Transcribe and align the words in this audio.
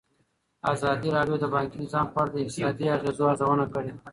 ازادي 0.73 1.09
راډیو 1.17 1.35
د 1.39 1.45
بانکي 1.53 1.77
نظام 1.83 2.05
په 2.13 2.17
اړه 2.21 2.29
د 2.31 2.35
اقتصادي 2.41 2.85
اغېزو 2.95 3.29
ارزونه 3.31 3.65
کړې. 3.73 3.91